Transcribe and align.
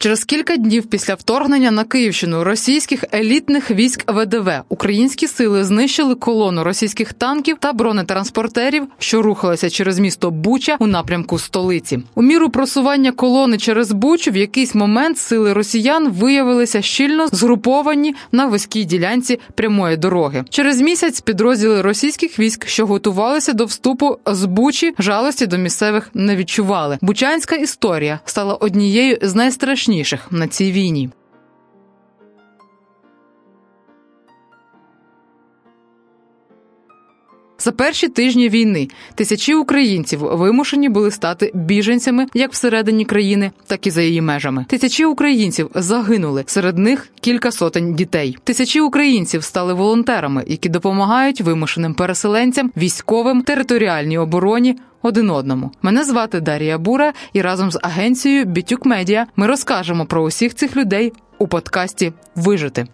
Через 0.00 0.24
кілька 0.24 0.56
днів 0.56 0.86
після 0.86 1.14
вторгнення 1.14 1.70
на 1.70 1.84
Київщину 1.84 2.44
російських 2.44 3.04
елітних 3.14 3.70
військ 3.70 4.12
ВДВ 4.12 4.50
українські 4.68 5.26
сили 5.26 5.64
знищили 5.64 6.14
колону 6.14 6.64
російських 6.64 7.12
танків 7.12 7.56
та 7.60 7.72
бронетранспортерів, 7.72 8.86
що 8.98 9.22
рухалися 9.22 9.70
через 9.70 9.98
місто 9.98 10.30
Буча 10.30 10.76
у 10.78 10.86
напрямку 10.86 11.38
столиці. 11.38 12.02
У 12.14 12.22
міру 12.22 12.50
просування 12.50 13.12
колони 13.12 13.58
через 13.58 13.92
Бучу 13.92 14.30
в 14.30 14.36
якийсь 14.36 14.74
момент 14.74 15.18
сили 15.18 15.52
росіян 15.52 16.08
виявилися 16.08 16.82
щільно 16.82 17.26
згруповані 17.32 18.14
на 18.32 18.46
вузькій 18.46 18.84
ділянці 18.84 19.40
прямої 19.54 19.96
дороги. 19.96 20.44
Через 20.50 20.80
місяць 20.80 21.20
підрозділи 21.20 21.82
російських 21.82 22.38
військ, 22.38 22.66
що 22.68 22.86
готувалися 22.86 23.52
до 23.52 23.64
вступу 23.64 24.18
з 24.26 24.44
Бучі, 24.44 24.94
жалості 24.98 25.46
до 25.46 25.58
місцевих 25.58 26.10
не 26.14 26.36
відчували. 26.36 26.98
Бучанська 27.00 27.56
історія 27.56 28.20
стала 28.24 28.54
однією 28.54 29.18
з 29.22 29.34
найстрашніших 29.34 29.87
найстрашніших 29.88 30.32
на 30.32 30.48
цій 30.48 30.72
війні. 30.72 31.10
За 37.60 37.72
перші 37.72 38.08
тижні 38.08 38.48
війни 38.48 38.88
тисячі 39.14 39.54
українців 39.54 40.18
вимушені 40.20 40.88
були 40.88 41.10
стати 41.10 41.50
біженцями 41.54 42.26
як 42.34 42.52
всередині 42.52 43.04
країни, 43.04 43.50
так 43.66 43.86
і 43.86 43.90
за 43.90 44.02
її 44.02 44.20
межами. 44.20 44.64
Тисячі 44.68 45.04
українців 45.04 45.70
загинули 45.74 46.44
серед 46.46 46.78
них 46.78 47.08
кілька 47.20 47.52
сотень 47.52 47.94
дітей. 47.94 48.36
Тисячі 48.44 48.80
українців 48.80 49.44
стали 49.44 49.74
волонтерами, 49.74 50.44
які 50.46 50.68
допомагають 50.68 51.40
вимушеним 51.40 51.94
переселенцям, 51.94 52.72
військовим, 52.76 53.42
територіальній 53.42 54.18
обороні. 54.18 54.76
Один 55.02 55.30
одному 55.30 55.70
мене 55.82 56.04
звати 56.04 56.40
Дарія 56.40 56.78
Бура, 56.78 57.12
і 57.32 57.42
разом 57.42 57.70
з 57.70 57.78
агенцією 57.82 58.44
Бітюк 58.44 58.86
Медіа 58.86 59.26
ми 59.36 59.46
розкажемо 59.46 60.06
про 60.06 60.22
усіх 60.22 60.54
цих 60.54 60.76
людей 60.76 61.12
у 61.38 61.48
подкасті 61.48 62.12
Вижити. 62.36 62.86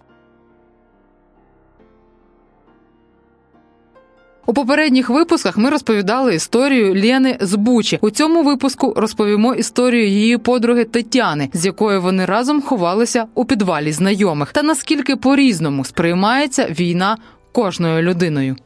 У 4.47 4.52
попередніх 4.55 5.10
випусках 5.10 5.56
ми 5.56 5.70
розповідали 5.70 6.34
історію 6.34 6.94
Лєни 6.94 7.38
з 7.41 7.55
Бучі. 7.55 7.98
У 8.02 8.10
цьому 8.10 8.42
випуску 8.42 8.94
розповімо 8.97 9.55
історію 9.55 10.08
її 10.08 10.38
подруги 10.38 10.84
Тетяни, 10.84 11.48
з 11.52 11.66
якою 11.66 12.02
вони 12.02 12.25
разом 12.25 12.62
ховалися 12.62 13.27
у 13.34 13.44
підвалі 13.44 13.92
знайомих, 13.92 14.52
та 14.52 14.62
наскільки 14.62 15.16
по 15.16 15.36
різному 15.36 15.84
сприймається 15.84 16.66
війна 16.70 17.16
кожною 17.52 18.02
людиною. 18.02 18.56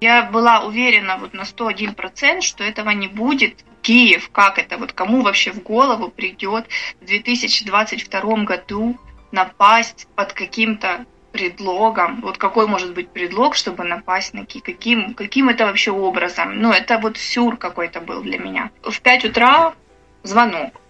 Я 0.00 0.24
была 0.24 0.64
уверена 0.64 1.16
вот 1.16 1.34
на 1.34 1.42
101%, 1.42 2.40
что 2.40 2.64
этого 2.64 2.90
не 2.90 3.08
будет. 3.08 3.64
Киев, 3.82 4.30
как 4.30 4.58
это, 4.58 4.78
вот 4.78 4.92
кому 4.92 5.22
вообще 5.22 5.52
в 5.52 5.62
голову 5.62 6.08
придет 6.08 6.66
в 7.00 7.04
2022 7.04 8.44
году 8.44 8.98
напасть 9.30 10.08
под 10.14 10.32
каким-то 10.32 11.04
предлогом. 11.32 12.20
Вот 12.22 12.38
какой 12.38 12.66
может 12.66 12.94
быть 12.94 13.10
предлог, 13.10 13.56
чтобы 13.56 13.84
напасть 13.84 14.34
на 14.34 14.46
Ки? 14.46 14.60
Каким, 14.60 15.14
каким 15.14 15.48
это 15.48 15.66
вообще 15.66 15.90
образом? 15.90 16.60
Ну, 16.60 16.70
это 16.70 16.98
вот 16.98 17.18
сюр 17.18 17.56
какой-то 17.56 18.00
был 18.00 18.22
для 18.22 18.38
меня. 18.38 18.70
В 18.82 19.00
5 19.00 19.24
утра 19.26 19.74
звонок 20.22 20.80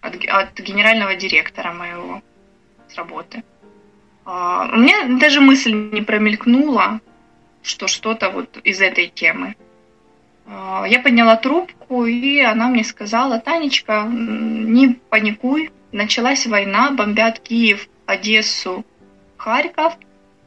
от, 0.00 0.14
от 0.24 0.58
генерального 0.60 1.16
директора 1.16 1.72
моего 1.72 2.22
с 2.88 2.94
работы. 2.94 3.42
Uh, 4.24 4.72
у 4.72 4.76
меня 4.76 5.18
даже 5.18 5.40
мысль 5.40 5.72
не 5.72 6.02
промелькнула, 6.02 7.00
что 7.62 7.86
что-то 7.86 8.30
вот 8.30 8.58
из 8.64 8.80
этой 8.80 9.08
темы. 9.08 9.56
Uh, 10.46 10.88
я 10.88 11.00
подняла 11.00 11.36
трубку, 11.36 12.06
и 12.06 12.40
она 12.40 12.68
мне 12.68 12.82
сказала, 12.82 13.38
Танечка, 13.38 14.06
не 14.08 14.98
паникуй, 15.10 15.70
началась 15.92 16.46
война, 16.46 16.90
бомбят 16.90 17.40
Киев, 17.40 17.86
Одессу, 18.06 18.86
Харьков, 19.36 19.94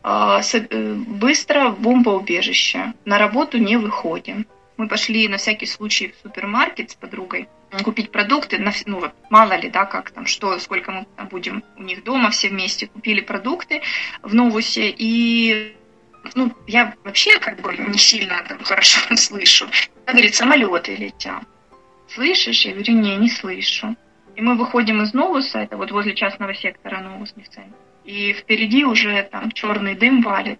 а, 0.04 0.42
э, 0.42 0.94
быстро 0.94 1.70
бомбоубежище. 1.70 2.94
На 3.06 3.20
работу 3.20 3.60
не 3.60 3.78
выходим. 3.78 4.48
Мы 4.78 4.88
пошли 4.88 5.28
на 5.28 5.38
всякий 5.38 5.68
случай 5.68 6.08
в 6.08 6.28
супермаркет 6.28 6.90
с 6.90 6.96
подругой 6.96 7.48
купить 7.84 8.12
продукты, 8.12 8.58
ну 8.86 9.00
вот 9.00 9.14
мало 9.30 9.54
ли, 9.54 9.70
да, 9.70 9.86
как 9.86 10.12
там, 10.12 10.26
что, 10.26 10.60
сколько 10.60 10.92
мы 10.92 11.06
будем 11.30 11.64
у 11.78 11.84
них 11.84 12.04
дома 12.04 12.30
все 12.30 12.50
вместе, 12.50 12.88
купили 12.88 13.22
продукты 13.22 13.82
в 14.22 14.34
Новусе, 14.34 14.94
и 14.96 15.76
ну, 16.36 16.52
я 16.68 16.96
вообще 17.04 17.40
как 17.40 17.60
бы 17.62 17.76
не 17.76 17.98
сильно 17.98 18.44
там 18.48 18.64
хорошо 18.64 19.00
слышу. 19.16 19.66
Она 20.06 20.14
говорит, 20.14 20.36
самолеты 20.36 20.96
летят. 20.96 21.44
Слышишь? 22.08 22.66
Я 22.66 22.74
говорю, 22.74 22.94
не, 22.94 23.16
не 23.18 23.30
слышу. 23.30 23.96
И 24.36 24.42
мы 24.42 24.56
выходим 24.56 25.02
из 25.02 25.14
Новуса, 25.14 25.60
это 25.60 25.78
вот 25.78 25.92
возле 25.92 26.16
частного 26.16 26.54
сектора 26.54 27.02
Новус 27.02 27.36
нефтяник. 27.36 27.74
И 28.06 28.34
впереди 28.34 28.86
уже 28.86 29.24
там 29.32 29.52
черный 29.52 29.96
дым 29.96 30.22
валит. 30.22 30.60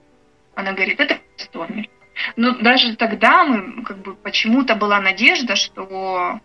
Она 0.56 0.74
говорит, 0.74 1.00
это 1.00 1.20
Гостомель. 1.38 1.90
Но 2.36 2.52
даже 2.52 2.96
тогда 2.96 3.44
мы, 3.44 3.84
как 3.84 3.98
бы, 4.00 4.16
почему-то 4.16 4.76
была 4.76 5.00
надежда, 5.00 5.56
что 5.56 6.40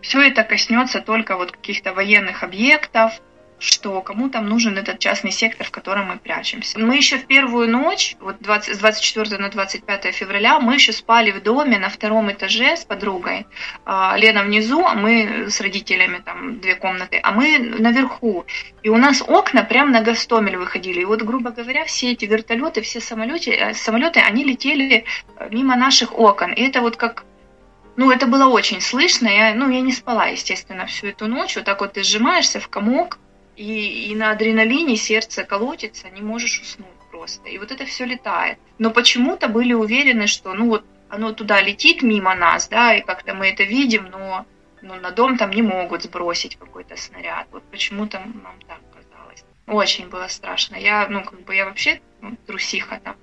все 0.00 0.22
это 0.22 0.44
коснется 0.44 1.00
только 1.00 1.36
вот 1.36 1.52
каких-то 1.52 1.92
военных 1.92 2.42
объектов, 2.42 3.20
что 3.60 4.00
кому 4.00 4.30
там 4.30 4.48
нужен 4.48 4.78
этот 4.78 4.98
частный 4.98 5.30
сектор, 5.30 5.66
в 5.66 5.70
котором 5.70 6.06
мы 6.06 6.18
прячемся. 6.18 6.78
Мы 6.78 6.96
еще 6.96 7.18
в 7.18 7.26
первую 7.26 7.68
ночь, 7.68 8.16
вот 8.18 8.36
20, 8.40 8.74
с 8.74 8.78
24 8.78 9.36
на 9.38 9.50
25 9.50 10.14
февраля, 10.14 10.58
мы 10.60 10.74
еще 10.74 10.92
спали 10.92 11.30
в 11.30 11.42
доме 11.42 11.78
на 11.78 11.90
втором 11.90 12.32
этаже 12.32 12.76
с 12.76 12.84
подругой. 12.84 13.46
А, 13.84 14.16
Лена 14.16 14.42
внизу, 14.42 14.84
а 14.84 14.94
мы 14.94 15.50
с 15.50 15.60
родителями, 15.60 16.22
там 16.24 16.58
две 16.60 16.74
комнаты, 16.74 17.20
а 17.22 17.32
мы 17.32 17.58
наверху. 17.58 18.46
И 18.82 18.88
у 18.88 18.96
нас 18.96 19.22
окна 19.22 19.62
прям 19.62 19.92
на 19.92 20.00
Гастомель 20.00 20.56
выходили. 20.56 21.00
И 21.02 21.04
вот, 21.04 21.22
грубо 21.22 21.50
говоря, 21.50 21.84
все 21.84 22.12
эти 22.12 22.24
вертолеты, 22.24 22.80
все 22.80 23.00
самолеты, 23.00 23.50
э, 23.50 23.74
самолеты, 23.74 24.20
они 24.20 24.42
летели 24.42 25.04
э, 25.36 25.48
мимо 25.50 25.76
наших 25.76 26.18
окон. 26.18 26.52
И 26.52 26.62
это 26.62 26.80
вот 26.80 26.96
как 26.96 27.24
ну, 27.96 28.10
это 28.10 28.26
было 28.26 28.46
очень 28.46 28.80
слышно. 28.80 29.28
Я, 29.28 29.54
ну, 29.54 29.68
я 29.68 29.82
не 29.82 29.92
спала, 29.92 30.26
естественно, 30.26 30.86
всю 30.86 31.08
эту 31.08 31.26
ночь. 31.26 31.56
Вот 31.56 31.66
так 31.66 31.80
вот 31.80 31.92
ты 31.92 32.02
сжимаешься 32.02 32.58
в 32.58 32.68
комок, 32.68 33.18
и, 33.60 34.10
и 34.10 34.14
на 34.14 34.30
адреналине 34.30 34.96
сердце 34.96 35.44
колотится, 35.44 36.08
не 36.08 36.22
можешь 36.22 36.60
уснуть 36.62 36.88
просто. 37.10 37.50
И 37.50 37.58
вот 37.58 37.70
это 37.70 37.84
все 37.84 38.06
летает. 38.06 38.58
Но 38.78 38.90
почему-то 38.90 39.48
были 39.48 39.74
уверены, 39.74 40.26
что 40.26 40.54
ну 40.54 40.70
вот 40.70 40.84
оно 41.10 41.32
туда 41.32 41.60
летит 41.60 42.02
мимо 42.02 42.34
нас, 42.34 42.68
да, 42.68 42.94
и 42.94 43.02
как-то 43.02 43.34
мы 43.34 43.48
это 43.48 43.64
видим, 43.64 44.06
но 44.10 44.46
ну, 44.80 44.94
на 44.94 45.10
дом 45.10 45.36
там 45.36 45.50
не 45.50 45.60
могут 45.60 46.04
сбросить 46.04 46.56
какой-то 46.56 46.96
снаряд. 46.96 47.48
Вот 47.52 47.62
почему-то 47.64 48.18
нам 48.20 48.54
так 48.66 48.80
казалось. 48.94 49.44
Очень 49.66 50.08
было 50.08 50.28
страшно. 50.28 50.76
Я, 50.76 51.06
ну, 51.08 51.22
как 51.22 51.42
бы 51.42 51.54
я 51.54 51.66
вообще 51.66 52.00
ну, 52.22 52.38
трусиха 52.46 52.98
там, 53.04 53.16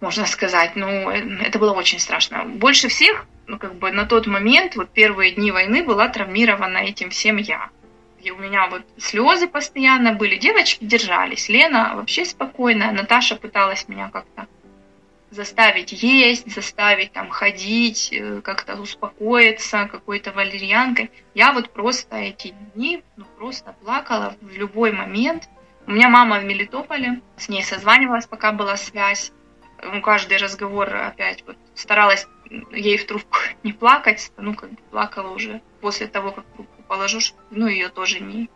можно 0.00 0.26
сказать. 0.26 0.76
Ну, 0.76 1.08
это 1.08 1.58
было 1.58 1.72
очень 1.72 1.98
страшно. 1.98 2.44
Больше 2.44 2.88
всех, 2.88 3.24
ну, 3.46 3.58
как 3.58 3.76
бы 3.76 3.90
на 3.90 4.04
тот 4.04 4.26
момент, 4.26 4.76
вот 4.76 4.90
первые 4.90 5.32
дни 5.32 5.50
войны 5.50 5.82
была 5.82 6.08
травмирована 6.08 6.78
этим 6.78 7.08
всем 7.08 7.38
я 7.38 7.70
и 8.22 8.30
у 8.30 8.36
меня 8.36 8.68
вот 8.68 8.82
слезы 8.98 9.48
постоянно 9.48 10.12
были. 10.12 10.36
Девочки 10.36 10.84
держались. 10.84 11.48
Лена 11.48 11.92
вообще 11.94 12.24
спокойная. 12.24 12.92
Наташа 12.92 13.36
пыталась 13.36 13.88
меня 13.88 14.10
как-то 14.10 14.46
заставить 15.30 15.92
есть, 15.92 16.52
заставить 16.52 17.12
там 17.12 17.30
ходить, 17.30 18.10
э, 18.12 18.40
как-то 18.42 18.80
успокоиться 18.80 19.88
какой-то 19.90 20.32
валерьянкой. 20.32 21.10
Я 21.34 21.52
вот 21.52 21.70
просто 21.70 22.16
эти 22.16 22.54
дни 22.74 23.02
ну, 23.16 23.24
просто 23.38 23.74
плакала 23.82 24.34
в 24.40 24.52
любой 24.56 24.92
момент. 24.92 25.48
У 25.86 25.92
меня 25.92 26.08
мама 26.08 26.40
в 26.40 26.44
Мелитополе, 26.44 27.20
с 27.36 27.48
ней 27.48 27.62
созванивалась, 27.62 28.26
пока 28.26 28.52
была 28.52 28.76
связь. 28.76 29.32
Ну, 29.82 30.02
каждый 30.02 30.36
разговор 30.36 30.94
опять 30.94 31.44
вот 31.46 31.56
старалась 31.74 32.26
ей 32.72 32.98
в 32.98 33.06
трубку 33.06 33.38
не 33.62 33.72
плакать, 33.72 34.32
ну, 34.36 34.54
как 34.54 34.70
бы 34.70 34.82
плакала 34.90 35.30
уже 35.30 35.60
после 35.80 36.06
того, 36.06 36.32
как 36.32 36.44
положу, 36.90 37.20
ну, 37.52 37.68
ее 37.68 37.88
тоже 37.88 38.18
не, 38.18 38.50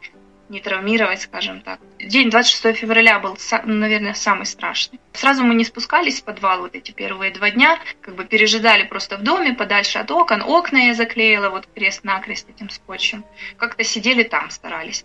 не 0.48 0.60
травмировать, 0.60 1.20
скажем 1.20 1.60
так. 1.60 1.78
День 2.00 2.30
26 2.30 2.76
февраля 2.76 3.20
был, 3.20 3.38
наверное, 3.62 4.14
самый 4.14 4.44
страшный. 4.44 4.98
Сразу 5.12 5.44
мы 5.44 5.54
не 5.54 5.64
спускались 5.64 6.20
в 6.20 6.24
подвал 6.24 6.62
вот 6.62 6.74
эти 6.74 6.90
первые 6.90 7.30
два 7.30 7.50
дня, 7.50 7.78
как 8.00 8.16
бы 8.16 8.24
пережидали 8.24 8.82
просто 8.82 9.18
в 9.18 9.22
доме, 9.22 9.54
подальше 9.54 10.00
от 10.00 10.10
окон. 10.10 10.42
Окна 10.42 10.78
я 10.88 10.94
заклеила 10.94 11.48
вот 11.48 11.68
крест-накрест 11.76 12.50
этим 12.50 12.70
скотчем. 12.70 13.24
Как-то 13.56 13.84
сидели 13.84 14.24
там, 14.24 14.50
старались. 14.50 15.04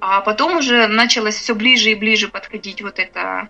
А 0.00 0.20
потом 0.20 0.56
уже 0.56 0.88
началось 0.88 1.36
все 1.36 1.54
ближе 1.54 1.92
и 1.92 1.94
ближе 1.94 2.26
подходить 2.26 2.82
вот 2.82 2.98
это 2.98 3.48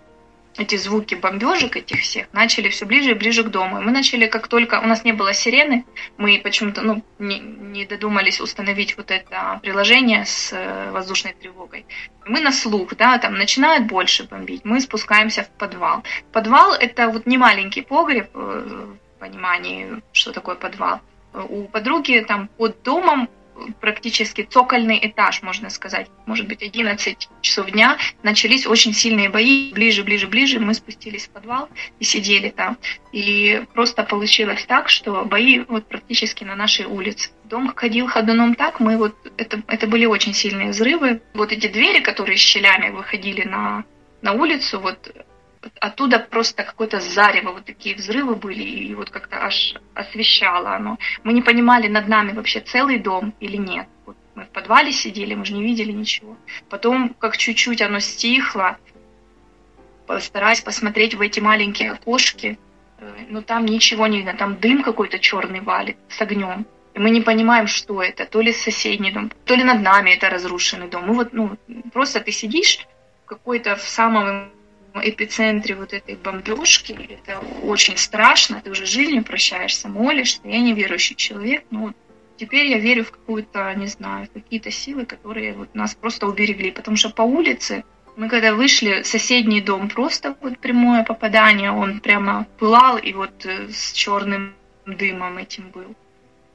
эти 0.57 0.77
звуки 0.77 1.15
бомбежек 1.15 1.77
этих 1.77 2.01
всех 2.01 2.27
начали 2.33 2.69
все 2.69 2.85
ближе 2.85 3.11
и 3.11 3.15
ближе 3.15 3.43
к 3.43 3.49
дому. 3.49 3.81
И 3.81 3.85
мы 3.85 3.91
начали, 3.91 4.27
как 4.27 4.49
только 4.49 4.81
у 4.81 4.87
нас 4.87 5.05
не 5.05 5.13
было 5.13 5.33
сирены, 5.33 5.85
мы 6.17 6.41
почему-то 6.43 6.83
ну, 6.83 7.03
не, 7.19 7.39
не 7.41 7.87
додумались 7.87 8.41
установить 8.41 8.97
вот 8.97 9.11
это 9.11 9.59
приложение 9.63 10.25
с 10.25 10.53
э, 10.53 10.91
воздушной 10.91 11.35
тревогой. 11.35 11.87
Мы 12.27 12.41
на 12.41 12.53
слух, 12.53 12.95
да, 12.97 13.19
там 13.19 13.35
начинают 13.35 13.87
больше 13.87 14.25
бомбить, 14.25 14.65
мы 14.65 14.81
спускаемся 14.81 15.43
в 15.43 15.51
подвал. 15.51 16.05
Подвал 16.33 16.73
это 16.75 17.09
вот 17.09 17.27
не 17.27 17.39
маленький 17.39 17.83
погреб, 17.83 18.31
э, 18.35 18.95
в 19.17 19.21
понимании, 19.21 20.03
что 20.13 20.33
такое 20.33 20.55
подвал. 20.55 21.01
У 21.33 21.65
подруги 21.65 22.25
там 22.27 22.49
под 22.49 22.83
домом 22.83 23.29
практически 23.81 24.43
цокольный 24.43 24.99
этаж, 25.03 25.43
можно 25.43 25.71
сказать. 25.71 26.09
Может 26.27 26.47
быть, 26.47 26.63
11 26.63 27.29
часов 27.41 27.71
дня 27.71 27.99
начались 28.23 28.67
очень 28.67 28.93
сильные 28.93 29.29
бои. 29.29 29.73
Ближе, 29.73 30.05
ближе, 30.05 30.27
ближе 30.27 30.61
мы 30.61 30.75
спустились 30.75 31.27
в 31.27 31.31
подвал 31.31 31.69
и 31.99 32.05
сидели 32.05 32.51
там. 32.51 32.79
И 33.13 33.65
просто 33.75 34.03
получилось 34.03 34.65
так, 34.67 34.89
что 34.89 35.25
бои 35.25 35.61
вот 35.69 35.87
практически 35.87 36.45
на 36.45 36.57
нашей 36.57 36.87
улице. 36.87 37.31
Дом 37.45 37.73
ходил 37.75 38.07
ходуном 38.07 38.55
так, 38.55 38.81
мы 38.81 38.97
вот, 38.97 39.15
это, 39.37 39.63
это 39.67 39.87
были 39.87 40.07
очень 40.07 40.35
сильные 40.35 40.71
взрывы. 40.71 41.21
Вот 41.35 41.53
эти 41.53 41.69
двери, 41.69 42.01
которые 42.01 42.37
щелями 42.37 42.91
выходили 42.91 43.43
на, 43.43 43.85
на 44.23 44.33
улицу, 44.33 44.81
вот 44.81 45.15
оттуда 45.81 46.19
просто 46.19 46.65
какое-то 46.65 47.01
зарево, 47.01 47.53
вот 47.53 47.65
такие 47.65 47.95
взрывы 47.97 48.35
были, 48.35 48.63
и 48.63 48.95
вот 48.95 49.11
как-то 49.11 49.45
аж 49.45 49.75
освещало 49.95 50.75
оно. 50.75 50.99
Мы 51.23 51.33
не 51.33 51.43
понимали, 51.43 51.89
над 51.89 52.09
нами 52.09 52.33
вообще 52.33 52.61
целый 52.61 52.99
дом 52.99 53.35
или 53.41 53.57
нет. 53.57 53.87
Вот 54.07 54.17
мы 54.35 54.45
в 54.45 54.49
подвале 54.49 54.93
сидели, 54.93 55.35
мы 55.35 55.45
же 55.45 55.55
не 55.55 55.63
видели 55.63 55.93
ничего. 55.93 56.37
Потом, 56.69 57.15
как 57.19 57.37
чуть-чуть 57.37 57.83
оно 57.83 58.01
стихло, 58.01 58.79
постараюсь 60.07 60.61
посмотреть 60.61 61.15
в 61.15 61.21
эти 61.21 61.41
маленькие 61.41 61.93
окошки, 61.93 62.59
э, 62.99 63.13
но 63.29 63.41
там 63.41 63.65
ничего 63.65 64.07
не 64.07 64.19
видно, 64.19 64.35
там 64.35 64.57
дым 64.57 64.83
какой-то 64.83 65.19
черный 65.19 65.61
валит 65.61 65.97
с 66.09 66.21
огнем. 66.21 66.67
И 66.95 66.99
мы 66.99 67.11
не 67.11 67.21
понимаем, 67.21 67.67
что 67.67 68.03
это, 68.03 68.25
то 68.25 68.41
ли 68.41 68.53
соседний 68.53 69.11
дом, 69.11 69.31
то 69.45 69.55
ли 69.55 69.65
над 69.65 69.81
нами 69.83 70.11
это 70.11 70.31
разрушенный 70.31 70.89
дом. 70.89 71.07
Мы 71.07 71.15
вот, 71.15 71.33
ну, 71.33 71.57
просто 71.93 72.21
ты 72.21 72.31
сидишь 72.31 72.87
какой-то 73.27 73.75
в 73.75 73.83
самом 73.83 74.51
эпицентре 75.03 75.75
вот 75.75 75.93
этой 75.93 76.17
бомбежки. 76.17 76.93
Это 76.93 77.39
очень 77.63 77.97
страшно. 77.97 78.61
Ты 78.61 78.71
уже 78.71 78.87
жизнью 78.87 79.25
прощаешься, 79.25 79.89
молишься. 79.89 80.41
Я 80.45 80.61
не 80.61 80.73
верующий 80.73 81.17
человек, 81.17 81.65
но 81.71 81.93
теперь 82.37 82.67
я 82.67 82.79
верю 82.79 83.05
в 83.05 83.11
какую-то, 83.11 83.75
не 83.75 83.87
знаю, 83.87 84.29
какие-то 84.33 84.71
силы, 84.71 85.07
которые 85.07 85.55
вот 85.55 85.75
нас 85.75 85.95
просто 85.95 86.27
уберегли. 86.27 86.71
Потому 86.71 86.97
что 86.97 87.11
по 87.11 87.23
улице 87.23 87.85
мы 88.17 88.29
когда 88.29 88.55
вышли, 88.55 89.03
соседний 89.03 89.61
дом 89.61 89.89
просто 89.89 90.37
вот 90.41 90.59
прямое 90.59 91.03
попадание, 91.03 91.73
он 91.73 92.01
прямо 92.01 92.47
пылал 92.59 92.97
и 92.97 93.13
вот 93.13 93.45
э, 93.45 93.69
с 93.71 93.93
черным 93.93 94.55
дымом 94.87 95.39
этим 95.39 95.71
был. 95.71 95.97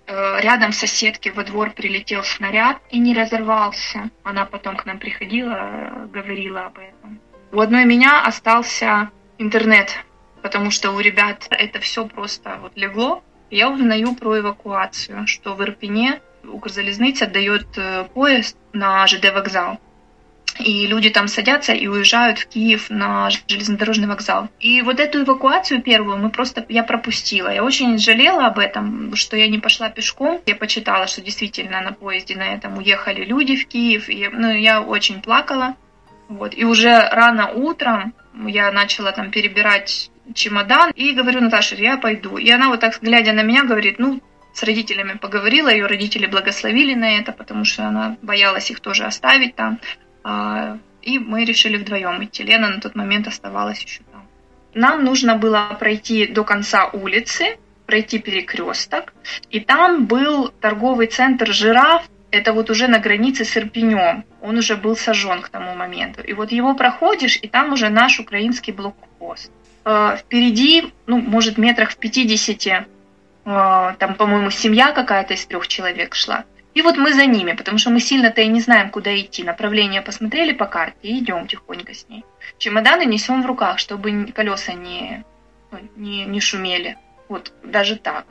Э, 0.08 0.40
рядом 0.42 0.72
соседки 0.72 1.30
во 1.30 1.44
двор 1.44 1.72
прилетел 1.72 2.24
снаряд 2.24 2.78
и 2.90 3.00
не 3.00 3.14
разорвался. 3.14 4.10
Она 4.24 4.46
потом 4.46 4.78
к 4.78 4.86
нам 4.86 5.00
приходила, 5.00 5.58
э, 5.60 6.08
говорила 6.08 6.68
об 6.68 6.78
этом. 6.78 7.20
У 7.52 7.62
одной 7.62 7.86
меня 7.86 8.24
остался 8.24 9.10
интернет, 9.40 9.96
потому 10.44 10.70
что 10.70 10.92
у 10.92 11.00
ребят 11.00 11.48
это 11.50 11.80
все 11.80 12.06
просто 12.06 12.60
вот 12.62 12.74
легло. 12.76 13.24
Я 13.50 13.72
узнаю 13.72 14.14
про 14.14 14.40
эвакуацию, 14.40 15.26
что 15.26 15.56
в 15.56 15.64
Ирпене 15.64 16.22
Укрзалезница 16.44 17.26
отдает 17.26 17.66
э, 17.78 18.06
поезд 18.14 18.56
на 18.72 19.06
ЖД 19.08 19.34
вокзал. 19.34 19.80
И 20.60 20.86
люди 20.88 21.10
там 21.10 21.28
садятся 21.28 21.74
и 21.74 21.88
уезжают 21.88 22.38
в 22.38 22.48
Киев 22.48 22.90
на 22.90 23.30
железнодорожный 23.48 24.08
вокзал. 24.08 24.50
И 24.60 24.82
вот 24.82 25.00
эту 25.00 25.24
эвакуацию 25.24 25.82
первую 25.82 26.18
мы 26.18 26.30
просто, 26.30 26.66
я 26.70 26.84
пропустила. 26.84 27.52
Я 27.52 27.64
очень 27.64 27.98
жалела 27.98 28.46
об 28.46 28.60
этом, 28.60 29.16
что 29.16 29.38
я 29.38 29.48
не 29.48 29.58
пошла 29.58 29.90
пешком. 29.90 30.40
Я 30.46 30.56
почитала, 30.56 31.08
что 31.08 31.22
действительно 31.22 31.82
на 31.82 31.94
поезде 31.94 32.36
на 32.36 32.54
этом 32.54 32.78
уехали 32.78 33.24
люди 33.24 33.56
в 33.56 33.68
Киев. 33.68 34.10
И, 34.10 34.28
ну, 34.32 34.52
я 34.52 34.82
очень 34.82 35.22
плакала. 35.22 35.76
Вот. 36.30 36.56
И 36.56 36.64
уже 36.64 37.10
рано 37.10 37.52
утром 37.52 38.14
я 38.46 38.72
начала 38.72 39.12
там 39.12 39.32
перебирать 39.32 40.12
чемодан 40.36 40.92
и 40.96 41.12
говорю, 41.14 41.42
Наташа, 41.42 41.76
я 41.76 41.98
пойду. 41.98 42.38
И 42.38 42.50
она 42.52 42.70
вот 42.70 42.80
так, 42.80 43.00
глядя 43.02 43.34
на 43.34 43.42
меня, 43.42 43.64
говорит, 43.66 43.98
ну, 43.98 44.22
с 44.54 44.64
родителями 44.64 45.18
поговорила, 45.18 45.70
ее 45.70 45.88
родители 45.88 46.28
благословили 46.28 46.94
на 46.94 47.18
это, 47.18 47.32
потому 47.32 47.66
что 47.66 47.88
она 47.88 48.16
боялась 48.22 48.70
их 48.70 48.80
тоже 48.80 49.06
оставить 49.06 49.56
там. 49.56 49.80
А, 50.24 50.78
и 51.02 51.18
мы 51.18 51.46
решили 51.46 51.78
вдвоем 51.78 52.24
идти. 52.24 52.44
Лена 52.44 52.70
на 52.70 52.80
тот 52.80 52.96
момент 52.96 53.28
оставалась 53.28 53.82
еще 53.82 54.04
там. 54.12 54.28
Нам 54.76 55.04
нужно 55.04 55.36
было 55.36 55.76
пройти 55.80 56.28
до 56.28 56.44
конца 56.44 56.90
улицы, 56.90 57.58
пройти 57.88 58.20
перекресток, 58.20 59.14
и 59.50 59.60
там 59.60 60.06
был 60.06 60.50
торговый 60.62 61.08
центр 61.08 61.52
«Жираф», 61.52 62.08
это 62.32 62.54
вот 62.54 62.70
уже 62.70 62.88
на 62.88 63.00
границе 63.00 63.46
с 63.46 63.58
Ирпенем. 63.58 64.24
Он 64.42 64.58
уже 64.58 64.76
был 64.76 64.96
сожжен 64.96 65.42
к 65.42 65.50
тому 65.50 65.76
моменту. 65.76 66.22
И 66.22 66.34
вот 66.34 66.52
его 66.52 66.76
проходишь, 66.76 67.40
и 67.42 67.48
там 67.48 67.74
уже 67.74 67.90
наш 67.90 68.20
украинский 68.20 68.74
блокпост. 68.74 69.52
Э, 69.86 70.18
впереди, 70.18 70.94
ну, 71.08 71.18
может, 71.20 71.58
метрах 71.58 71.92
в 71.92 71.98
50, 71.98 72.68
э, 72.68 72.86
там, 73.46 74.16
по-моему, 74.16 74.52
семья 74.52 74.92
какая-то 74.92 75.34
из 75.34 75.46
трех 75.46 75.68
человек 75.68 76.16
шла. 76.16 76.46
И 76.76 76.82
вот 76.82 76.98
мы 76.98 77.14
за 77.14 77.26
ними, 77.26 77.54
потому 77.54 77.78
что 77.78 77.90
мы 77.90 78.00
сильно-то 78.00 78.42
и 78.42 78.48
не 78.48 78.62
знаем, 78.62 78.90
куда 78.90 79.20
идти. 79.20 79.44
Направление 79.44 80.02
посмотрели 80.02 80.54
по 80.54 80.66
карте 80.66 80.98
и 81.02 81.20
идем 81.20 81.48
тихонько 81.48 81.94
с 81.94 82.08
ней. 82.08 82.24
Чемоданы 82.58 83.06
несем 83.06 83.42
в 83.42 83.46
руках, 83.46 83.80
чтобы 83.80 84.32
колеса 84.36 84.74
не, 84.74 85.24
ну, 85.72 85.80
не, 85.96 86.26
не 86.26 86.40
шумели. 86.40 86.98
Вот 87.28 87.52
даже 87.64 87.96
так. 87.96 88.26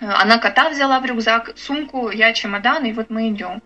Она 0.00 0.38
кота 0.38 0.70
взяла 0.70 1.00
в 1.00 1.04
рюкзак, 1.04 1.52
сумку, 1.56 2.10
я 2.10 2.32
чемодан, 2.32 2.84
и 2.84 2.92
вот 2.92 3.10
мы 3.10 3.28
идем. 3.28 3.62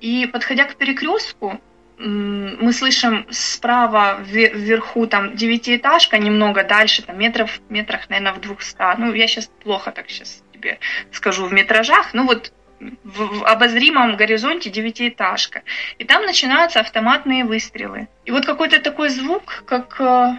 И 0.00 0.26
подходя 0.26 0.64
к 0.64 0.76
перекрестку, 0.76 1.60
мы 1.98 2.72
слышим 2.72 3.26
справа 3.30 4.18
вверху 4.20 5.06
там 5.06 5.34
девятиэтажка, 5.34 6.18
немного 6.18 6.62
дальше, 6.62 7.02
там 7.02 7.18
метров, 7.18 7.60
метрах, 7.68 8.08
наверное, 8.08 8.34
в 8.34 8.40
двухста. 8.40 8.94
Ну, 8.96 9.12
я 9.12 9.26
сейчас 9.26 9.50
плохо 9.62 9.90
так 9.90 10.08
сейчас 10.08 10.42
тебе 10.52 10.78
скажу 11.12 11.46
в 11.46 11.52
метражах, 11.52 12.14
ну 12.14 12.24
вот 12.26 12.52
в, 12.80 13.40
в 13.40 13.44
обозримом 13.44 14.16
горизонте 14.16 14.70
девятиэтажка. 14.70 15.62
И 15.98 16.04
там 16.04 16.24
начинаются 16.24 16.80
автоматные 16.80 17.44
выстрелы. 17.44 18.08
И 18.24 18.30
вот 18.30 18.46
какой-то 18.46 18.80
такой 18.80 19.08
звук, 19.08 19.64
как 19.66 20.00
э, 20.00 20.38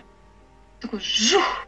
такой 0.80 1.00
жух, 1.02 1.68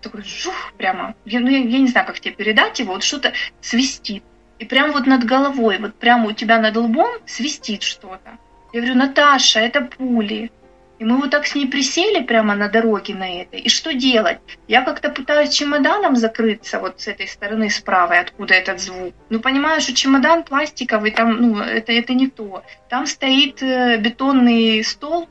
такой 0.00 0.22
жух 0.22 0.72
прямо. 0.76 1.14
Я, 1.24 1.40
ну, 1.40 1.48
я, 1.48 1.58
я 1.58 1.78
не 1.78 1.88
знаю, 1.88 2.06
как 2.06 2.20
тебе 2.20 2.34
передать 2.34 2.78
его. 2.78 2.94
Вот 2.94 3.02
что-то 3.02 3.32
свистит. 3.60 4.22
И 4.58 4.64
прямо 4.64 4.92
вот 4.92 5.06
над 5.06 5.24
головой, 5.24 5.78
вот 5.78 5.94
прямо 5.94 6.28
у 6.28 6.32
тебя 6.32 6.58
над 6.58 6.76
лбом 6.76 7.10
свистит 7.26 7.82
что-то. 7.82 8.38
Я 8.72 8.80
говорю, 8.80 8.96
Наташа, 8.96 9.60
это 9.60 9.82
пули. 9.82 10.50
И 10.98 11.04
мы 11.04 11.18
вот 11.18 11.30
так 11.30 11.46
с 11.46 11.54
ней 11.54 11.66
присели 11.66 12.22
прямо 12.22 12.54
на 12.54 12.68
дороге 12.68 13.14
на 13.14 13.42
этой. 13.42 13.60
И 13.60 13.68
что 13.68 13.92
делать? 13.92 14.38
Я 14.66 14.82
как-то 14.82 15.10
пытаюсь 15.10 15.50
чемоданом 15.50 16.16
закрыться 16.16 16.78
вот 16.78 17.00
с 17.02 17.08
этой 17.08 17.28
стороны, 17.28 17.68
справа, 17.68 18.18
откуда 18.18 18.54
этот 18.54 18.80
звук. 18.80 19.14
Ну, 19.28 19.40
понимаю, 19.40 19.82
что 19.82 19.94
чемодан 19.94 20.42
пластиковый, 20.42 21.10
там, 21.10 21.36
ну, 21.36 21.60
это, 21.60 21.92
это 21.92 22.14
не 22.14 22.28
то. 22.28 22.62
Там 22.88 23.06
стоит 23.06 23.62
э, 23.62 23.98
бетонный 23.98 24.82
столб, 24.82 25.28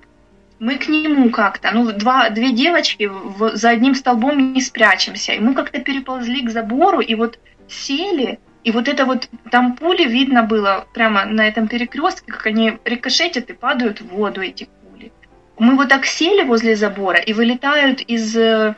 мы 0.60 0.78
к 0.78 0.88
нему 0.88 1.30
как-то, 1.32 1.72
ну, 1.72 1.92
два, 1.92 2.30
две 2.30 2.52
девочки 2.52 3.06
в, 3.06 3.56
за 3.56 3.70
одним 3.70 3.96
столбом 3.96 4.54
не 4.54 4.62
спрячемся. 4.62 5.34
И 5.34 5.40
мы 5.40 5.54
как-то 5.54 5.82
переползли 5.82 6.42
к 6.42 6.50
забору 6.50 7.00
и 7.00 7.16
вот 7.16 7.40
сели, 7.68 8.40
и 8.64 8.72
вот 8.72 8.88
это 8.88 9.06
вот, 9.06 9.30
там 9.52 9.76
пули 9.76 10.06
видно 10.06 10.44
было 10.44 10.88
прямо 10.94 11.26
на 11.26 11.48
этом 11.48 11.68
перекрестке, 11.68 12.32
как 12.32 12.46
они 12.48 12.78
рикошетят 12.86 13.50
и 13.50 13.54
падают 13.54 14.02
в 14.02 14.08
воду, 14.08 14.42
эти 14.42 14.70
пули. 14.82 15.12
Мы 15.60 15.76
вот 15.76 15.90
так 15.90 16.06
сели 16.06 16.44
возле 16.44 16.76
забора 16.76 17.20
и 17.20 17.34
вылетают 17.34 18.02
из 18.02 18.36
э, 18.36 18.76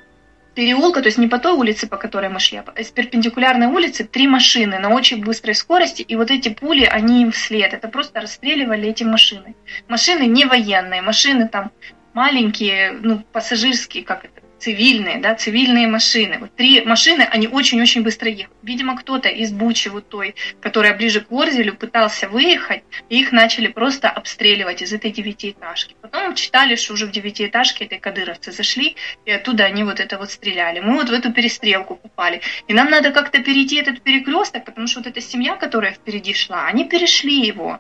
переулка, 0.57 1.01
то 1.01 1.07
есть 1.07 1.19
не 1.19 1.27
по 1.27 1.37
той 1.37 1.53
улице, 1.53 1.87
по 1.87 1.97
которой 1.97 2.29
мы 2.29 2.39
шли, 2.39 2.57
а 2.65 2.83
с 2.83 2.89
перпендикулярной 2.89 3.67
улицы 3.67 4.03
три 4.03 4.27
машины 4.27 4.79
на 4.79 4.89
очень 4.89 5.23
быстрой 5.23 5.53
скорости, 5.53 6.01
и 6.01 6.15
вот 6.15 6.31
эти 6.31 6.49
пули, 6.49 6.83
они 6.83 7.21
им 7.21 7.31
вслед. 7.31 7.73
Это 7.73 7.87
просто 7.89 8.21
расстреливали 8.21 8.89
эти 8.89 9.03
машины. 9.03 9.55
Машины 9.87 10.23
не 10.23 10.45
военные, 10.45 11.03
машины 11.03 11.47
там 11.47 11.71
маленькие, 12.15 12.97
ну, 13.03 13.19
пассажирские, 13.31 14.03
как 14.03 14.25
это, 14.25 14.41
цивильные, 14.59 15.19
да, 15.19 15.35
цивильные 15.35 15.87
машины. 15.87 16.37
Вот 16.39 16.55
три 16.55 16.81
машины, 16.81 17.21
они 17.21 17.47
очень-очень 17.47 18.03
быстро 18.03 18.29
ехали. 18.29 18.55
Видимо, 18.63 18.97
кто-то 18.97 19.29
из 19.29 19.51
Бучи, 19.51 19.89
вот 19.89 20.09
той, 20.09 20.35
которая 20.61 20.95
ближе 20.95 21.21
к 21.21 21.31
Ворзелю, 21.31 21.75
пытался 21.75 22.27
выехать, 22.27 22.83
и 23.09 23.19
их 23.19 23.31
начали 23.31 23.67
просто 23.67 24.09
обстреливать 24.09 24.81
из 24.81 24.93
этой 24.93 25.11
девятиэтажки. 25.11 25.95
Потом 26.01 26.35
читали, 26.35 26.75
что 26.75 26.93
уже 26.93 27.05
в 27.05 27.11
девятиэтажке 27.11 27.85
этой 27.85 27.99
кадыровцы 27.99 28.51
зашли, 28.51 28.95
и 29.25 29.31
оттуда 29.31 29.65
они 29.65 29.83
вот 29.83 29.99
это 29.99 30.17
вот 30.17 30.31
стреляли. 30.31 30.79
Мы 30.79 30.95
вот 30.95 31.09
в 31.09 31.13
эту 31.13 31.31
перестрелку 31.31 31.95
попали. 31.95 32.41
И 32.67 32.73
нам 32.73 32.89
надо 32.89 33.11
как-то 33.11 33.39
перейти 33.39 33.77
этот 33.77 34.01
перекресток, 34.01 34.65
потому 34.65 34.87
что 34.87 34.99
вот 34.99 35.07
эта 35.07 35.21
семья, 35.21 35.55
которая 35.55 35.93
впереди 35.93 36.33
шла, 36.33 36.65
они 36.65 36.85
перешли 36.85 37.45
его. 37.45 37.79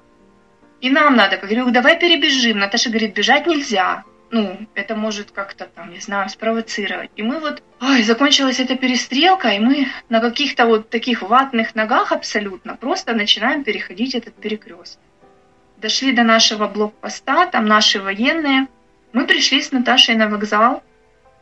И 0.79 0.91
нам 0.91 1.15
надо, 1.15 1.37
говорю, 1.37 1.71
давай 1.71 1.99
перебежим. 1.99 2.59
Наташа 2.59 2.89
говорит, 2.89 3.13
бежать 3.13 3.47
нельзя 3.47 4.03
ну, 4.31 4.67
это 4.75 4.95
может 4.95 5.31
как-то 5.31 5.65
там, 5.65 5.91
не 5.91 5.99
знаю, 5.99 6.29
спровоцировать. 6.29 7.11
И 7.15 7.23
мы 7.23 7.39
вот, 7.39 7.63
ой, 7.81 8.03
закончилась 8.03 8.59
эта 8.59 8.75
перестрелка, 8.75 9.49
и 9.49 9.59
мы 9.59 9.87
на 10.09 10.19
каких-то 10.19 10.65
вот 10.65 10.89
таких 10.89 11.21
ватных 11.21 11.75
ногах 11.75 12.11
абсолютно 12.11 12.75
просто 12.75 13.13
начинаем 13.13 13.63
переходить 13.63 14.15
этот 14.15 14.35
перекрест. 14.35 14.99
Дошли 15.77 16.11
до 16.11 16.23
нашего 16.23 16.67
блокпоста, 16.67 17.47
там 17.51 17.65
наши 17.65 18.01
военные. 18.01 18.67
Мы 19.13 19.25
пришли 19.25 19.61
с 19.61 19.71
Наташей 19.71 20.15
на 20.15 20.27
вокзал, 20.27 20.83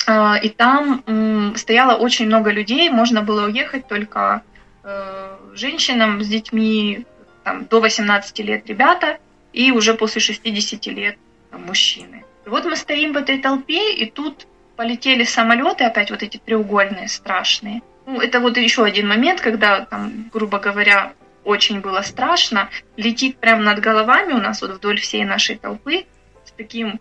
а, 0.07 0.37
и 0.37 0.49
там 0.49 1.55
стояло 1.55 1.95
очень 1.95 2.27
много 2.27 2.51
людей, 2.51 2.89
можно 2.89 3.21
было 3.21 3.47
уехать 3.47 3.87
только 3.87 4.43
э, 4.83 5.37
женщинам 5.53 6.21
с 6.21 6.27
детьми 6.27 7.05
там, 7.43 7.65
до 7.65 7.81
18 7.81 8.39
лет 8.39 8.67
ребята 8.67 9.17
и 9.53 9.71
уже 9.71 9.93
после 9.95 10.21
60 10.21 10.85
лет 10.87 11.17
там, 11.49 11.63
мужчины. 11.65 12.23
Вот 12.45 12.65
мы 12.65 12.75
стоим 12.75 13.13
в 13.13 13.17
этой 13.17 13.39
толпе, 13.39 13.93
и 13.93 14.09
тут 14.09 14.47
полетели 14.75 15.23
самолеты, 15.23 15.83
опять 15.83 16.11
вот 16.11 16.21
эти 16.21 16.37
треугольные, 16.37 17.07
страшные. 17.07 17.81
Ну, 18.05 18.19
это 18.19 18.39
вот 18.39 18.57
еще 18.57 18.83
один 18.83 19.07
момент, 19.07 19.41
когда, 19.41 19.85
там, 19.85 20.29
грубо 20.31 20.59
говоря, 20.59 21.13
очень 21.43 21.79
было 21.79 22.01
страшно. 22.01 22.69
Летит 22.97 23.37
прямо 23.37 23.63
над 23.63 23.79
головами 23.79 24.33
у 24.33 24.37
нас 24.37 24.61
вот 24.61 24.71
вдоль 24.71 24.99
всей 24.99 25.23
нашей 25.25 25.57
толпы 25.57 26.05
с 26.43 26.51
таким 26.51 26.99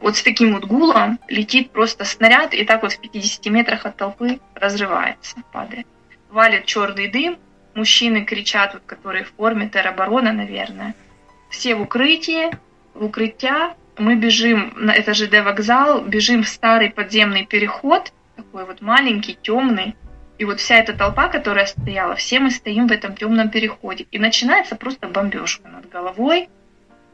вот 0.00 0.16
с 0.16 0.22
таким 0.22 0.52
вот 0.52 0.64
гулом 0.64 1.18
летит 1.28 1.70
просто 1.70 2.04
снаряд, 2.04 2.52
и 2.52 2.64
так 2.64 2.82
вот 2.82 2.92
в 2.92 3.00
50 3.00 3.46
метрах 3.46 3.86
от 3.86 3.96
толпы 3.96 4.40
разрывается, 4.54 5.36
падает. 5.52 5.86
Валит 6.30 6.66
черный 6.66 7.08
дым, 7.08 7.38
мужчины 7.74 8.24
кричат, 8.24 8.74
вот, 8.74 8.82
которые 8.84 9.24
в 9.24 9.32
форме 9.32 9.68
тероборона, 9.68 10.32
наверное. 10.32 10.94
Все 11.48 11.74
в 11.76 11.82
укрытии, 11.82 12.50
в 12.94 13.04
укрытия. 13.04 13.74
Мы 13.96 14.16
бежим 14.16 14.72
на 14.76 14.92
это 14.92 15.14
ЖД 15.14 15.44
вокзал, 15.44 16.02
бежим 16.02 16.42
в 16.42 16.48
старый 16.48 16.90
подземный 16.90 17.46
переход, 17.46 18.12
такой 18.36 18.64
вот 18.64 18.80
маленький, 18.80 19.38
темный. 19.40 19.96
И 20.38 20.44
вот 20.44 20.58
вся 20.58 20.76
эта 20.76 20.92
толпа, 20.94 21.28
которая 21.28 21.66
стояла, 21.66 22.16
все 22.16 22.40
мы 22.40 22.50
стоим 22.50 22.88
в 22.88 22.92
этом 22.92 23.14
темном 23.14 23.50
переходе. 23.50 24.06
И 24.10 24.18
начинается 24.18 24.74
просто 24.74 25.06
бомбежка 25.06 25.68
над 25.68 25.88
головой. 25.88 26.48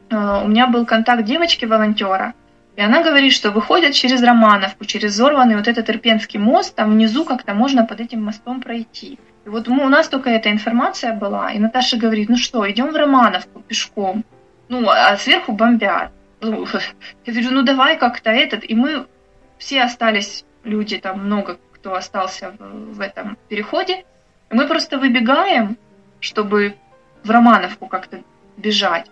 Э, 0.09 0.41
у 0.43 0.47
меня 0.47 0.67
был 0.67 0.85
контакт 0.85 1.23
девочки-волонтера, 1.23 2.33
и 2.75 2.81
она 2.81 3.03
говорит, 3.03 3.33
что 3.33 3.51
выходят 3.51 3.93
через 3.93 4.23
Романовку, 4.23 4.85
через 4.85 5.13
взорванный 5.13 5.55
вот 5.55 5.67
этот 5.67 5.89
Ирпенский 5.89 6.39
мост, 6.39 6.75
там 6.75 6.91
внизу 6.91 7.25
как-то 7.25 7.53
можно 7.53 7.85
под 7.85 7.99
этим 7.99 8.23
мостом 8.23 8.61
пройти. 8.61 9.19
И 9.45 9.49
вот 9.49 9.67
у 9.67 9.73
нас 9.73 10.07
только 10.07 10.29
эта 10.29 10.51
информация 10.51 11.13
была, 11.13 11.51
и 11.51 11.59
Наташа 11.59 11.97
говорит, 11.97 12.29
ну 12.29 12.37
что, 12.37 12.69
идем 12.69 12.91
в 12.91 12.95
Романовку 12.95 13.61
пешком, 13.61 14.23
ну, 14.71 14.89
а 14.89 15.17
сверху 15.17 15.51
бомбят. 15.51 16.11
Ну, 16.39 16.65
я 17.25 17.33
говорю, 17.33 17.51
ну 17.51 17.61
давай 17.63 17.97
как-то 17.97 18.29
этот, 18.29 18.63
и 18.63 18.73
мы 18.73 19.05
все 19.57 19.83
остались, 19.83 20.45
люди 20.63 20.97
там 20.97 21.25
много, 21.25 21.59
кто 21.73 21.93
остался 21.93 22.55
в, 22.57 22.95
в 22.95 23.01
этом 23.01 23.37
переходе, 23.49 24.05
и 24.49 24.55
мы 24.55 24.67
просто 24.67 24.97
выбегаем, 24.97 25.77
чтобы 26.21 26.75
в 27.23 27.29
Романовку 27.29 27.87
как-то 27.87 28.23
бежать. 28.55 29.11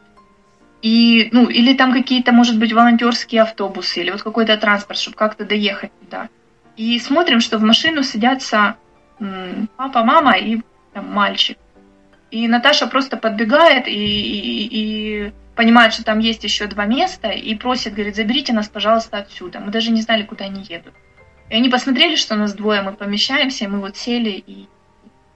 И, 0.81 1.27
ну, 1.33 1.49
или 1.49 1.73
там 1.73 1.91
какие-то, 1.91 2.31
может 2.31 2.57
быть, 2.57 2.71
волонтерские 2.71 3.41
автобусы, 3.41 3.99
или 3.99 4.11
вот 4.11 4.23
какой-то 4.23 4.55
транспорт, 4.55 4.97
чтобы 4.97 5.17
как-то 5.17 5.43
доехать 5.43 5.91
туда. 5.99 6.29
И 6.77 6.97
смотрим, 6.99 7.41
что 7.41 7.57
в 7.57 7.63
машину 7.63 8.03
садятся 8.03 8.77
папа, 9.75 10.03
мама 10.05 10.37
и 10.37 10.61
там, 10.93 11.11
мальчик. 11.11 11.57
И 12.31 12.47
Наташа 12.47 12.87
просто 12.87 13.17
подбегает 13.17 13.87
и, 13.87 13.91
и, 13.91 14.67
и 14.71 15.33
понимает, 15.59 15.91
что 15.91 16.05
там 16.05 16.19
есть 16.19 16.45
еще 16.45 16.67
два 16.67 16.85
места, 16.85 17.27
и 17.27 17.53
просит, 17.53 17.93
говорит, 17.93 18.15
заберите 18.15 18.53
нас, 18.53 18.69
пожалуйста, 18.69 19.17
отсюда. 19.17 19.59
Мы 19.59 19.71
даже 19.71 19.91
не 19.91 20.01
знали, 20.01 20.23
куда 20.23 20.45
они 20.45 20.63
едут. 20.63 20.93
И 21.49 21.53
они 21.53 21.67
посмотрели, 21.67 22.15
что 22.15 22.37
нас 22.37 22.53
двое, 22.53 22.81
мы 22.81 22.93
помещаемся, 22.93 23.65
и 23.65 23.67
мы 23.67 23.81
вот 23.81 23.97
сели 23.97 24.29
и 24.29 24.69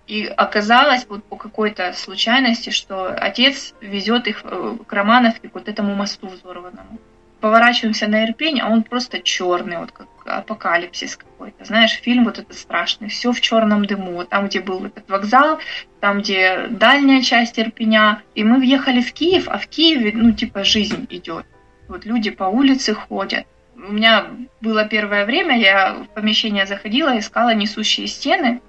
и 0.08 0.26
оказалось 0.26 1.06
вот 1.10 1.26
по 1.26 1.36
какой-то 1.36 1.92
случайности, 1.94 2.70
что 2.70 3.08
отец 3.08 3.74
везет 3.82 4.28
их 4.28 4.42
э, 4.44 4.78
к 4.88 4.94
Романовке, 4.94 5.50
к 5.50 5.54
вот 5.54 5.68
этому 5.68 5.94
мосту 5.94 6.28
взорванному. 6.28 7.00
Поворачиваемся 7.44 8.08
на 8.08 8.24
Ирпень, 8.24 8.62
а 8.62 8.70
он 8.70 8.84
просто 8.84 9.20
черный, 9.20 9.78
вот 9.78 9.92
как 9.92 10.08
апокалипсис 10.26 11.18
какой-то. 11.18 11.66
Знаешь, 11.66 11.92
фильм 11.92 12.24
вот 12.24 12.40
этот 12.40 12.58
страшный, 12.58 13.10
все 13.10 13.34
в 13.34 13.42
черном 13.42 13.84
дыму. 13.84 14.24
Там, 14.24 14.48
где 14.48 14.62
был 14.62 14.86
этот 14.86 15.10
вокзал, 15.10 15.60
там, 16.00 16.20
где 16.20 16.68
дальняя 16.70 17.22
часть 17.22 17.60
Ирпеня. 17.60 18.24
И 18.34 18.46
мы 18.46 18.60
въехали 18.60 19.02
в 19.02 19.12
Киев, 19.12 19.50
а 19.50 19.58
в 19.58 19.68
Киеве, 19.68 20.14
ну, 20.16 20.32
типа, 20.32 20.64
жизнь 20.64 21.06
идет. 21.10 21.46
Вот 21.90 22.06
люди 22.06 22.32
по 22.32 22.46
улице 22.46 22.94
ходят. 22.94 23.46
У 23.76 23.92
меня 23.92 24.28
было 24.62 24.86
первое 24.86 25.26
время, 25.26 25.60
я 25.60 25.96
в 25.96 26.14
помещение 26.14 26.66
заходила, 26.66 27.20
искала 27.20 27.54
несущие 27.54 28.08
стены, 28.08 28.62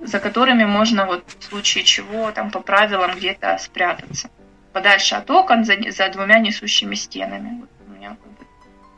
за 0.00 0.18
которыми 0.18 0.64
можно 0.64 1.04
вот 1.04 1.24
в 1.38 1.44
случае 1.44 1.84
чего 1.84 2.30
там 2.30 2.50
по 2.50 2.60
правилам 2.60 3.10
где-то 3.16 3.58
спрятаться. 3.58 4.30
Подальше 4.72 5.14
от 5.14 5.30
окон, 5.30 5.66
за, 5.66 5.74
за 5.90 6.08
двумя 6.08 6.38
несущими 6.38 6.94
стенами. 6.94 7.60
Вот 7.60 7.68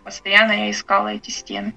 постоянно 0.06 0.52
я 0.52 0.70
искала 0.70 1.08
эти 1.08 1.30
стены. 1.30 1.74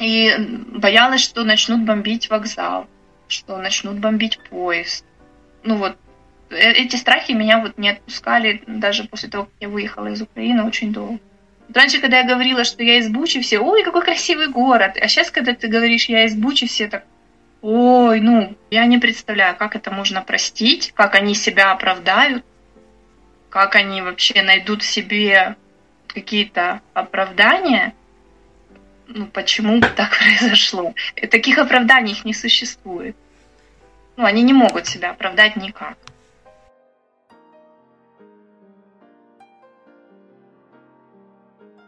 И 0.00 0.34
боялась, 0.38 1.22
что 1.22 1.44
начнут 1.44 1.82
бомбить 1.82 2.28
вокзал, 2.28 2.86
что 3.28 3.56
начнут 3.58 3.98
бомбить 3.98 4.40
поезд. 4.50 5.06
Ну 5.62 5.76
вот, 5.76 5.96
э, 6.50 6.72
эти 6.72 6.96
страхи 6.96 7.32
меня 7.32 7.60
вот 7.60 7.78
не 7.78 7.90
отпускали 7.90 8.62
даже 8.66 9.04
после 9.04 9.30
того, 9.30 9.44
как 9.44 9.54
я 9.60 9.68
выехала 9.68 10.08
из 10.08 10.20
Украины 10.20 10.64
очень 10.64 10.92
долго. 10.92 11.20
Раньше, 11.72 12.00
когда 12.00 12.18
я 12.18 12.26
говорила, 12.26 12.64
что 12.64 12.82
я 12.82 12.98
из 12.98 13.08
Бучи, 13.08 13.40
все, 13.40 13.60
ой, 13.60 13.84
какой 13.84 14.02
красивый 14.02 14.48
город. 14.48 14.96
А 15.00 15.08
сейчас, 15.08 15.30
когда 15.30 15.54
ты 15.54 15.68
говоришь, 15.68 16.08
я 16.08 16.24
из 16.24 16.34
Бучи, 16.34 16.66
все 16.66 16.88
так, 16.88 17.04
Ой, 17.62 18.20
ну, 18.20 18.56
я 18.70 18.84
не 18.86 18.98
представляю, 18.98 19.56
как 19.56 19.74
это 19.74 19.90
можно 19.90 20.22
простить, 20.22 20.92
как 20.94 21.14
они 21.14 21.34
себя 21.34 21.72
оправдают, 21.72 22.44
как 23.48 23.74
они 23.74 24.02
вообще 24.02 24.42
найдут 24.42 24.84
себе 24.84 25.56
какие-то 26.16 26.80
оправдания, 26.94 27.92
ну, 29.06 29.26
почему 29.26 29.82
так 29.82 30.18
произошло. 30.18 30.94
И 31.14 31.26
таких 31.26 31.58
оправданий 31.58 32.12
их 32.12 32.24
не 32.24 32.32
существует. 32.32 33.14
Ну, 34.16 34.24
они 34.24 34.42
не 34.42 34.54
могут 34.54 34.86
себя 34.86 35.10
оправдать 35.10 35.56
никак. 35.56 35.98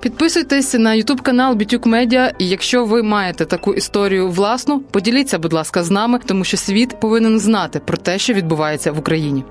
Підписуйтесь 0.00 0.74
на 0.74 0.94
Ютуб 0.94 1.20
канал 1.20 1.54
Бітюк 1.54 1.86
Медіа. 1.86 2.32
І 2.38 2.48
якщо 2.48 2.84
ви 2.84 3.02
маєте 3.02 3.44
таку 3.44 3.74
історію 3.74 4.28
власну, 4.28 4.80
поділіться, 4.80 5.38
будь 5.38 5.52
ласка, 5.52 5.82
з 5.82 5.90
нами, 5.90 6.18
тому 6.26 6.44
що 6.44 6.56
світ 6.56 7.00
повинен 7.00 7.38
знати 7.38 7.80
про 7.84 7.96
те, 7.96 8.18
що 8.18 8.32
відбувається 8.32 8.92
в 8.92 8.98
Україні. 8.98 9.44